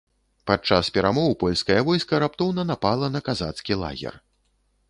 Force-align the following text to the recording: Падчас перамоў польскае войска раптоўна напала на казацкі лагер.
Падчас 0.51 0.89
перамоў 0.95 1.35
польскае 1.43 1.77
войска 1.89 2.23
раптоўна 2.25 2.67
напала 2.73 3.13
на 3.15 3.25
казацкі 3.29 3.81
лагер. 3.83 4.21